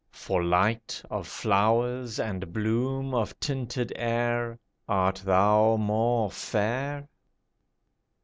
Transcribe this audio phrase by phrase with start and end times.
[0.09, 4.57] For light of flowers, and bloom of tinted air,
[4.89, 7.07] Art thou more fair?